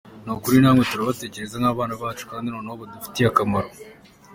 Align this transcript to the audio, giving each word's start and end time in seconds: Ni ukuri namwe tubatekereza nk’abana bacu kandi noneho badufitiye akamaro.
Ni 0.25 0.31
ukuri 0.35 0.57
namwe 0.63 0.83
tubatekereza 0.91 1.55
nk’abana 1.59 1.93
bacu 2.03 2.23
kandi 2.31 2.47
noneho 2.49 2.75
badufitiye 2.81 3.27
akamaro. 3.29 3.69